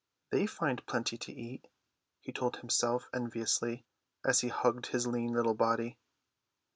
"They 0.31 0.47
find 0.47 0.83
plenty 0.87 1.15
to 1.19 1.31
eat," 1.31 1.67
he 2.21 2.31
told 2.31 2.55
himself 2.55 3.07
enviously, 3.13 3.85
as 4.25 4.39
he 4.39 4.47
hugged 4.47 4.87
his 4.87 5.05
lean 5.05 5.31
little 5.31 5.53
body. 5.53 5.99